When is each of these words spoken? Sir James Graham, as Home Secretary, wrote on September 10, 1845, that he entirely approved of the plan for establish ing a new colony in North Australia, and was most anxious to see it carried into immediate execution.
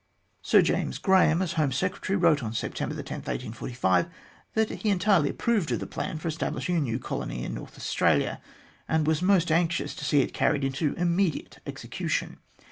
Sir 0.41 0.63
James 0.63 0.97
Graham, 0.97 1.43
as 1.43 1.53
Home 1.53 1.71
Secretary, 1.71 2.17
wrote 2.17 2.41
on 2.41 2.53
September 2.53 2.95
10, 2.95 3.17
1845, 3.19 4.09
that 4.55 4.71
he 4.81 4.89
entirely 4.89 5.29
approved 5.29 5.71
of 5.71 5.79
the 5.79 5.85
plan 5.85 6.17
for 6.17 6.27
establish 6.27 6.67
ing 6.71 6.77
a 6.77 6.81
new 6.81 6.97
colony 6.97 7.43
in 7.43 7.53
North 7.53 7.77
Australia, 7.77 8.41
and 8.87 9.05
was 9.05 9.21
most 9.21 9.51
anxious 9.51 9.93
to 9.93 10.03
see 10.03 10.21
it 10.23 10.33
carried 10.33 10.63
into 10.63 10.95
immediate 10.95 11.59
execution. 11.67 12.39